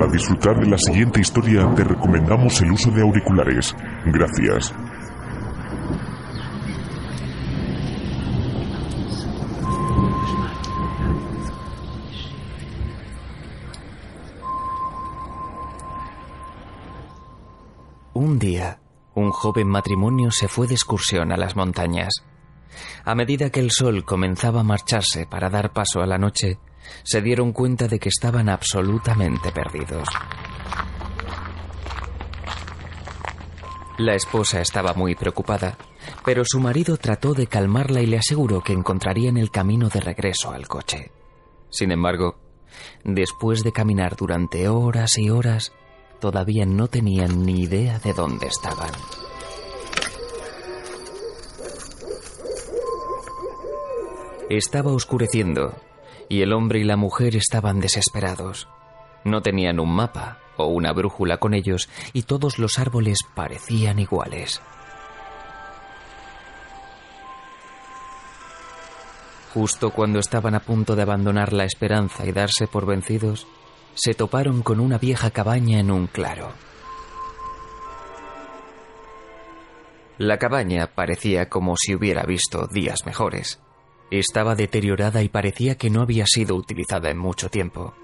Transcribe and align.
Para 0.00 0.12
disfrutar 0.12 0.58
de 0.58 0.66
la 0.66 0.78
siguiente 0.78 1.20
historia 1.20 1.70
te 1.74 1.84
recomendamos 1.84 2.58
el 2.62 2.72
uso 2.72 2.90
de 2.90 3.02
auriculares. 3.02 3.76
Gracias. 4.06 4.72
Un 18.14 18.38
día, 18.38 18.80
un 19.14 19.30
joven 19.32 19.68
matrimonio 19.68 20.30
se 20.30 20.48
fue 20.48 20.66
de 20.66 20.72
excursión 20.72 21.30
a 21.30 21.36
las 21.36 21.56
montañas. 21.56 22.24
A 23.04 23.14
medida 23.14 23.50
que 23.50 23.60
el 23.60 23.70
sol 23.70 24.06
comenzaba 24.06 24.60
a 24.60 24.64
marcharse 24.64 25.26
para 25.26 25.50
dar 25.50 25.74
paso 25.74 26.00
a 26.00 26.06
la 26.06 26.16
noche, 26.16 26.58
se 27.02 27.22
dieron 27.22 27.52
cuenta 27.52 27.88
de 27.88 27.98
que 27.98 28.08
estaban 28.08 28.48
absolutamente 28.48 29.52
perdidos. 29.52 30.08
La 33.98 34.14
esposa 34.14 34.62
estaba 34.62 34.94
muy 34.94 35.14
preocupada, 35.14 35.76
pero 36.24 36.42
su 36.46 36.58
marido 36.58 36.96
trató 36.96 37.34
de 37.34 37.46
calmarla 37.46 38.00
y 38.00 38.06
le 38.06 38.16
aseguró 38.16 38.62
que 38.62 38.72
encontrarían 38.72 39.36
el 39.36 39.50
camino 39.50 39.90
de 39.90 40.00
regreso 40.00 40.52
al 40.52 40.66
coche. 40.68 41.12
Sin 41.68 41.92
embargo, 41.92 42.38
después 43.04 43.62
de 43.62 43.72
caminar 43.72 44.16
durante 44.16 44.68
horas 44.68 45.18
y 45.18 45.28
horas, 45.28 45.72
todavía 46.18 46.64
no 46.64 46.88
tenían 46.88 47.44
ni 47.44 47.60
idea 47.60 47.98
de 47.98 48.14
dónde 48.14 48.46
estaban. 48.46 48.90
Estaba 54.48 54.92
oscureciendo 54.92 55.74
y 56.30 56.42
el 56.42 56.52
hombre 56.52 56.78
y 56.78 56.84
la 56.84 56.96
mujer 56.96 57.36
estaban 57.36 57.80
desesperados. 57.80 58.68
No 59.24 59.42
tenían 59.42 59.80
un 59.80 59.90
mapa 59.90 60.38
o 60.56 60.66
una 60.66 60.92
brújula 60.92 61.38
con 61.38 61.52
ellos 61.52 61.90
y 62.12 62.22
todos 62.22 62.58
los 62.58 62.78
árboles 62.78 63.18
parecían 63.34 63.98
iguales. 63.98 64.62
Justo 69.52 69.90
cuando 69.90 70.20
estaban 70.20 70.54
a 70.54 70.60
punto 70.60 70.94
de 70.94 71.02
abandonar 71.02 71.52
la 71.52 71.64
esperanza 71.64 72.24
y 72.24 72.30
darse 72.30 72.68
por 72.68 72.86
vencidos, 72.86 73.48
se 73.94 74.14
toparon 74.14 74.62
con 74.62 74.78
una 74.78 74.98
vieja 74.98 75.32
cabaña 75.32 75.80
en 75.80 75.90
un 75.90 76.06
claro. 76.06 76.52
La 80.16 80.38
cabaña 80.38 80.94
parecía 80.94 81.48
como 81.48 81.74
si 81.76 81.96
hubiera 81.96 82.22
visto 82.22 82.68
días 82.68 83.04
mejores. 83.04 83.58
Estaba 84.10 84.56
deteriorada 84.56 85.22
y 85.22 85.28
parecía 85.28 85.76
que 85.76 85.88
no 85.88 86.02
había 86.02 86.24
sido 86.26 86.56
utilizada 86.56 87.10
en 87.10 87.18
mucho 87.18 87.48
tiempo. 87.48 87.94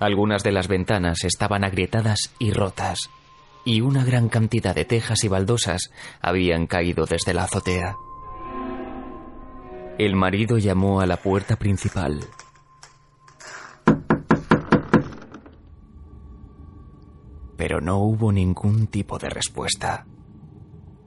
Algunas 0.00 0.42
de 0.42 0.50
las 0.50 0.66
ventanas 0.66 1.22
estaban 1.22 1.62
agrietadas 1.62 2.34
y 2.40 2.50
rotas, 2.50 3.08
y 3.64 3.82
una 3.82 4.04
gran 4.04 4.28
cantidad 4.28 4.74
de 4.74 4.84
tejas 4.84 5.22
y 5.22 5.28
baldosas 5.28 5.92
habían 6.20 6.66
caído 6.66 7.06
desde 7.06 7.34
la 7.34 7.44
azotea. 7.44 7.94
El 9.98 10.16
marido 10.16 10.58
llamó 10.58 11.00
a 11.00 11.06
la 11.06 11.18
puerta 11.18 11.54
principal. 11.54 12.20
Pero 17.56 17.80
no 17.80 17.98
hubo 17.98 18.32
ningún 18.32 18.88
tipo 18.88 19.20
de 19.20 19.28
respuesta. 19.30 20.04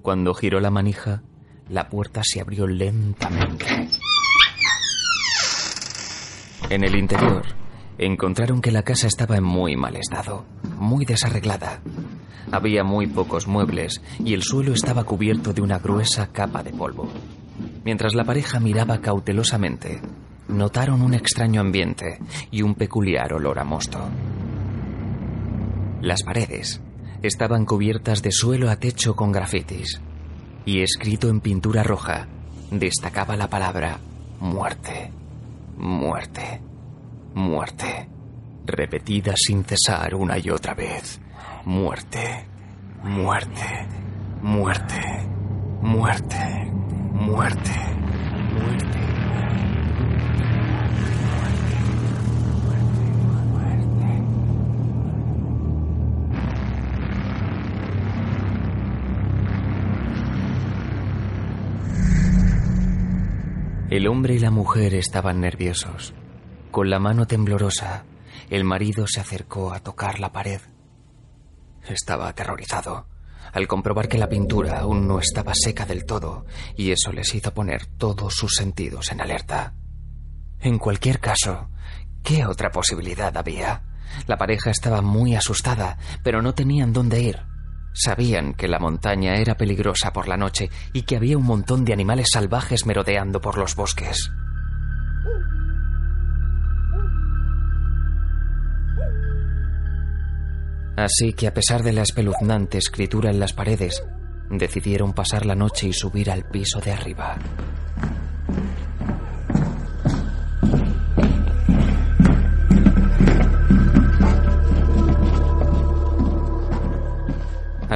Cuando 0.00 0.32
giró 0.32 0.60
la 0.60 0.70
manija, 0.70 1.22
la 1.70 1.88
puerta 1.88 2.22
se 2.24 2.40
abrió 2.40 2.66
lentamente. 2.66 3.66
En 6.70 6.84
el 6.84 6.96
interior, 6.96 7.42
encontraron 7.98 8.60
que 8.60 8.70
la 8.70 8.82
casa 8.82 9.06
estaba 9.06 9.36
en 9.36 9.44
muy 9.44 9.76
mal 9.76 9.96
estado, 9.96 10.44
muy 10.78 11.04
desarreglada. 11.04 11.80
Había 12.50 12.84
muy 12.84 13.06
pocos 13.06 13.46
muebles 13.46 14.00
y 14.24 14.34
el 14.34 14.42
suelo 14.42 14.72
estaba 14.72 15.04
cubierto 15.04 15.52
de 15.52 15.60
una 15.60 15.78
gruesa 15.78 16.32
capa 16.32 16.62
de 16.62 16.72
polvo. 16.72 17.08
Mientras 17.84 18.14
la 18.14 18.24
pareja 18.24 18.60
miraba 18.60 19.00
cautelosamente, 19.00 20.00
notaron 20.48 21.02
un 21.02 21.14
extraño 21.14 21.60
ambiente 21.60 22.18
y 22.50 22.62
un 22.62 22.74
peculiar 22.74 23.32
olor 23.32 23.58
a 23.58 23.64
mosto. 23.64 23.98
Las 26.00 26.22
paredes 26.22 26.80
estaban 27.22 27.66
cubiertas 27.66 28.22
de 28.22 28.32
suelo 28.32 28.70
a 28.70 28.76
techo 28.76 29.16
con 29.16 29.32
grafitis 29.32 30.00
y 30.68 30.82
escrito 30.82 31.30
en 31.30 31.40
pintura 31.40 31.82
roja 31.82 32.26
destacaba 32.70 33.38
la 33.38 33.48
palabra 33.48 34.00
muerte, 34.38 35.10
muerte, 35.78 36.60
muerte, 37.32 38.06
repetida 38.66 39.32
sin 39.34 39.64
cesar 39.64 40.14
una 40.14 40.36
y 40.36 40.50
otra 40.50 40.74
vez. 40.74 41.22
Muerte, 41.64 42.44
muerte, 43.02 43.86
muerte, 44.42 45.00
muerte, 45.80 46.70
muerte, 47.14 47.94
muerte. 48.52 48.97
El 63.90 64.06
hombre 64.06 64.34
y 64.34 64.38
la 64.38 64.50
mujer 64.50 64.94
estaban 64.94 65.40
nerviosos. 65.40 66.12
Con 66.70 66.90
la 66.90 66.98
mano 66.98 67.26
temblorosa, 67.26 68.04
el 68.50 68.64
marido 68.64 69.06
se 69.06 69.20
acercó 69.20 69.72
a 69.72 69.80
tocar 69.80 70.20
la 70.20 70.30
pared. 70.30 70.60
Estaba 71.88 72.28
aterrorizado 72.28 73.06
al 73.52 73.66
comprobar 73.66 74.08
que 74.08 74.18
la 74.18 74.28
pintura 74.28 74.80
aún 74.80 75.06
no 75.06 75.20
estaba 75.20 75.52
seca 75.54 75.86
del 75.86 76.04
todo, 76.04 76.44
y 76.76 76.90
eso 76.90 77.12
les 77.12 77.34
hizo 77.34 77.54
poner 77.54 77.86
todos 77.86 78.34
sus 78.34 78.54
sentidos 78.54 79.10
en 79.10 79.20
alerta. 79.20 79.74
En 80.60 80.78
cualquier 80.78 81.20
caso, 81.20 81.70
¿qué 82.22 82.44
otra 82.46 82.70
posibilidad 82.70 83.36
había? 83.36 83.84
La 84.26 84.36
pareja 84.36 84.70
estaba 84.70 85.02
muy 85.02 85.34
asustada, 85.34 85.98
pero 86.22 86.42
no 86.42 86.54
tenían 86.54 86.92
dónde 86.92 87.20
ir. 87.20 87.42
Sabían 87.92 88.54
que 88.54 88.68
la 88.68 88.78
montaña 88.78 89.36
era 89.36 89.56
peligrosa 89.56 90.12
por 90.12 90.28
la 90.28 90.36
noche 90.36 90.70
y 90.92 91.02
que 91.02 91.16
había 91.16 91.36
un 91.36 91.44
montón 91.44 91.84
de 91.84 91.92
animales 91.92 92.28
salvajes 92.32 92.86
merodeando 92.86 93.40
por 93.40 93.58
los 93.58 93.74
bosques. 93.74 94.30
Así 100.96 101.32
que 101.32 101.46
a 101.46 101.54
pesar 101.54 101.84
de 101.84 101.92
la 101.92 102.02
espeluznante 102.02 102.76
escritura 102.76 103.30
en 103.30 103.38
las 103.38 103.52
paredes, 103.52 104.02
decidieron 104.50 105.12
pasar 105.12 105.46
la 105.46 105.54
noche 105.54 105.86
y 105.86 105.92
subir 105.92 106.30
al 106.30 106.44
piso 106.44 106.80
de 106.80 106.92
arriba. 106.92 107.36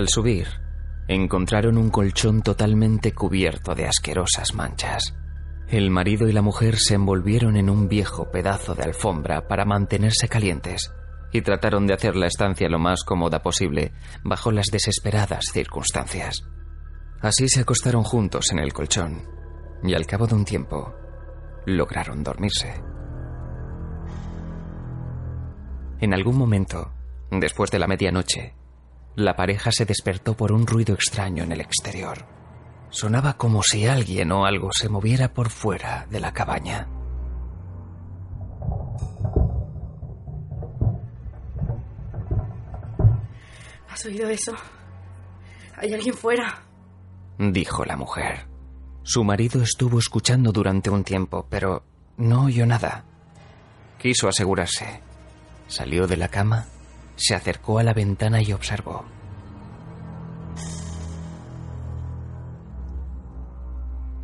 Al 0.02 0.08
subir, 0.08 0.48
encontraron 1.06 1.78
un 1.78 1.88
colchón 1.88 2.42
totalmente 2.42 3.12
cubierto 3.12 3.72
de 3.76 3.86
asquerosas 3.86 4.52
manchas. 4.52 5.14
El 5.68 5.90
marido 5.90 6.26
y 6.26 6.32
la 6.32 6.42
mujer 6.42 6.76
se 6.76 6.94
envolvieron 6.94 7.56
en 7.56 7.70
un 7.70 7.86
viejo 7.86 8.28
pedazo 8.32 8.74
de 8.74 8.82
alfombra 8.82 9.46
para 9.46 9.64
mantenerse 9.64 10.28
calientes 10.28 10.92
y 11.32 11.42
trataron 11.42 11.86
de 11.86 11.94
hacer 11.94 12.16
la 12.16 12.26
estancia 12.26 12.68
lo 12.68 12.80
más 12.80 13.04
cómoda 13.04 13.44
posible 13.44 13.92
bajo 14.24 14.50
las 14.50 14.66
desesperadas 14.72 15.44
circunstancias. 15.52 16.42
Así 17.20 17.48
se 17.48 17.60
acostaron 17.60 18.02
juntos 18.02 18.50
en 18.50 18.58
el 18.58 18.72
colchón 18.72 19.22
y 19.84 19.94
al 19.94 20.04
cabo 20.04 20.26
de 20.26 20.34
un 20.34 20.44
tiempo 20.44 20.96
lograron 21.64 22.24
dormirse. 22.24 22.74
En 26.00 26.12
algún 26.12 26.36
momento, 26.36 26.92
después 27.30 27.70
de 27.70 27.78
la 27.78 27.86
medianoche, 27.86 28.56
la 29.14 29.36
pareja 29.36 29.70
se 29.72 29.84
despertó 29.84 30.34
por 30.36 30.52
un 30.52 30.66
ruido 30.66 30.94
extraño 30.94 31.44
en 31.44 31.52
el 31.52 31.60
exterior. 31.60 32.26
Sonaba 32.88 33.34
como 33.34 33.62
si 33.62 33.86
alguien 33.86 34.32
o 34.32 34.46
algo 34.46 34.70
se 34.72 34.88
moviera 34.88 35.32
por 35.34 35.50
fuera 35.50 36.06
de 36.10 36.20
la 36.20 36.32
cabaña. 36.32 36.88
¿Has 43.88 44.04
oído 44.06 44.28
eso? 44.30 44.54
Hay 45.76 45.92
alguien 45.92 46.14
fuera, 46.14 46.62
dijo 47.38 47.84
la 47.84 47.96
mujer. 47.96 48.46
Su 49.02 49.24
marido 49.24 49.62
estuvo 49.62 49.98
escuchando 49.98 50.52
durante 50.52 50.88
un 50.88 51.04
tiempo, 51.04 51.46
pero 51.50 51.84
no 52.16 52.44
oyó 52.44 52.64
nada. 52.66 53.04
Quiso 53.98 54.28
asegurarse. 54.28 55.00
Salió 55.66 56.06
de 56.06 56.16
la 56.16 56.28
cama 56.28 56.66
se 57.22 57.36
acercó 57.36 57.78
a 57.78 57.84
la 57.84 57.94
ventana 57.94 58.42
y 58.42 58.52
observó. 58.52 59.04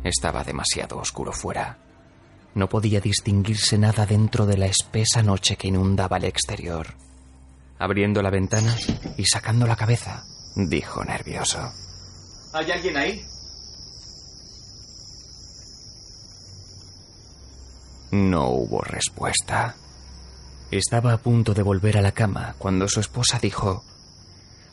Estaba 0.03 0.43
demasiado 0.43 0.97
oscuro 0.97 1.31
fuera. 1.31 1.77
No 2.55 2.67
podía 2.67 2.99
distinguirse 2.99 3.77
nada 3.77 4.05
dentro 4.05 4.45
de 4.45 4.57
la 4.57 4.65
espesa 4.65 5.23
noche 5.23 5.55
que 5.55 5.69
inundaba 5.69 6.17
el 6.17 6.25
exterior. 6.25 6.87
Abriendo 7.77 8.21
la 8.21 8.29
ventana 8.29 8.75
y 9.17 9.25
sacando 9.25 9.65
la 9.65 9.77
cabeza, 9.77 10.25
dijo 10.55 11.03
nervioso. 11.05 11.71
¿Hay 12.53 12.69
alguien 12.69 12.97
ahí? 12.97 13.25
No 18.11 18.49
hubo 18.49 18.81
respuesta. 18.81 19.75
Estaba 20.71 21.13
a 21.13 21.17
punto 21.17 21.55
de 21.55 21.63
volver 21.63 21.97
a 21.97 22.01
la 22.01 22.11
cama 22.11 22.55
cuando 22.57 22.87
su 22.87 22.99
esposa 22.99 23.39
dijo... 23.39 23.83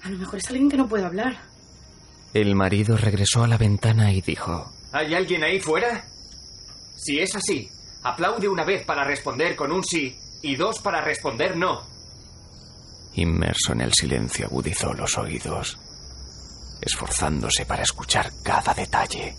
A 0.02 0.10
lo 0.10 0.19
mejor 0.19 0.38
es 0.38 0.48
alguien 0.48 0.69
que 0.69 0.76
no 0.76 0.88
puede 0.88 1.04
hablar. 1.04 1.38
El 2.34 2.54
marido 2.54 2.98
regresó 2.98 3.44
a 3.44 3.48
la 3.48 3.56
ventana 3.56 4.12
y 4.12 4.20
dijo... 4.20 4.72
¿Hay 4.93 5.14
alguien 5.14 5.43
ahí 5.43 5.58
fuera? 5.58 6.04
Si 6.96 7.19
es 7.19 7.34
así, 7.34 7.70
aplaude 8.02 8.46
una 8.46 8.64
vez 8.64 8.84
para 8.84 9.04
responder 9.04 9.56
con 9.56 9.72
un 9.72 9.82
sí 9.82 10.14
y 10.43 10.54
dos 10.54 10.81
para 10.81 11.00
responder 11.00 11.56
no. 11.56 11.82
Inmerso 13.14 13.72
en 13.72 13.81
el 13.81 13.94
silencio 13.94 14.46
agudizó 14.46 14.92
los 14.92 15.16
oídos, 15.16 15.78
esforzándose 16.82 17.64
para 17.64 17.82
escuchar 17.82 18.31
cada 18.42 18.75
detalle. 18.75 19.34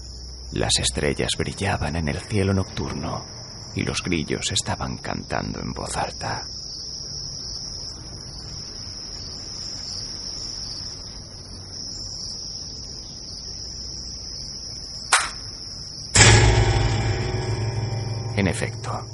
Las 0.53 0.79
estrellas 0.79 1.29
brillaban 1.37 1.95
en 1.95 2.09
el 2.09 2.19
cielo 2.21 2.53
nocturno 2.53 3.36
y 3.77 3.83
los 3.83 4.01
grillos 4.01 4.51
estaban 4.51 4.97
cantando 4.97 5.59
en 5.59 5.71
voz 5.71 5.95
alta. 5.95 6.47
En 18.35 18.47
efecto, 18.47 19.05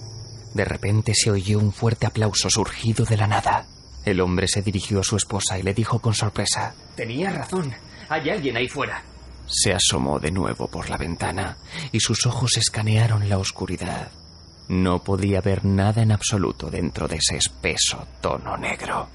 de 0.53 0.63
repente 0.63 1.13
se 1.13 1.29
oyó 1.29 1.59
un 1.59 1.73
fuerte 1.73 2.05
aplauso 2.05 2.49
surgido 2.49 3.03
de 3.03 3.17
la 3.17 3.27
nada. 3.27 3.65
El 4.05 4.21
hombre 4.21 4.47
se 4.47 4.61
dirigió 4.61 5.01
a 5.01 5.03
su 5.03 5.17
esposa 5.17 5.59
y 5.59 5.63
le 5.63 5.73
dijo 5.73 5.99
con 5.99 6.13
sorpresa. 6.13 6.73
Tenía 6.95 7.31
razón. 7.31 7.73
Hay 8.07 8.29
alguien 8.29 8.55
ahí 8.55 8.69
fuera. 8.69 9.03
Se 9.45 9.73
asomó 9.73 10.19
de 10.19 10.31
nuevo 10.31 10.67
por 10.67 10.89
la 10.89 10.97
ventana 10.97 11.57
y 11.91 11.99
sus 11.99 12.25
ojos 12.25 12.55
escanearon 12.57 13.27
la 13.27 13.37
oscuridad. 13.37 14.22
No 14.69 15.03
podía 15.03 15.41
ver 15.41 15.65
nada 15.65 16.01
en 16.01 16.11
absoluto 16.11 16.69
dentro 16.69 17.07
de 17.07 17.17
ese 17.17 17.37
espeso 17.37 18.07
tono 18.21 18.57
negro. 18.57 19.07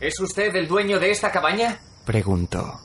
¿Es 0.00 0.18
usted 0.20 0.54
el 0.56 0.66
dueño 0.66 0.98
de 0.98 1.10
esta 1.10 1.30
cabaña? 1.30 1.78
Preguntó. 2.04 2.80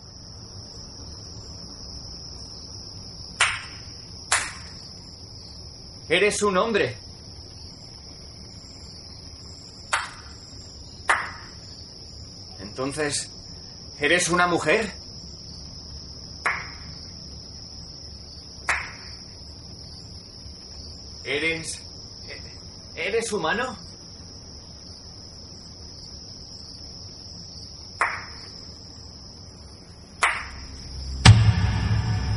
Eres 6.10 6.42
un 6.42 6.58
hombre. 6.58 6.98
Entonces, 12.60 13.30
¿eres 14.00 14.30
una 14.30 14.48
mujer? 14.48 14.94
¿Eres... 21.24 21.89
¿Eres 23.02 23.32
humano? 23.32 23.78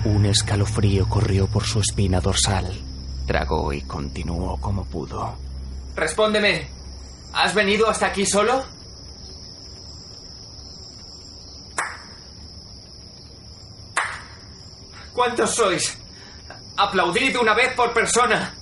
Un 0.04 0.24
escalofrío 0.26 1.08
corrió 1.08 1.48
por 1.48 1.64
su 1.64 1.80
espina 1.80 2.20
dorsal. 2.20 2.80
Tragó 3.26 3.72
y 3.72 3.82
continuó 3.82 4.56
como 4.60 4.84
pudo. 4.84 5.36
Respóndeme. 5.96 6.68
¿Has 7.32 7.54
venido 7.54 7.88
hasta 7.90 8.06
aquí 8.06 8.24
solo? 8.24 8.64
¿Cuántos 15.12 15.56
sois? 15.56 15.98
Aplaudid 16.76 17.36
una 17.36 17.52
vez 17.52 17.74
por 17.74 17.92
persona. 17.92 18.61